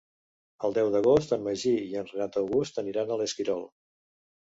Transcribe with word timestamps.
El 0.67 0.73
deu 0.77 0.89
d'agost 0.95 1.35
en 1.37 1.45
Magí 1.49 1.75
i 1.91 2.01
en 2.01 2.09
Renat 2.15 2.43
August 2.45 2.83
aniran 2.87 3.15
a 3.19 3.23
l'Esquirol. 3.25 3.67